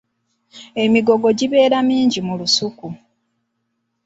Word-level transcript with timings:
Emigogo 0.83 1.27
gibeera 1.37 1.77
mingi 1.89 2.19
mu 2.27 2.33
lusuku. 2.39 2.87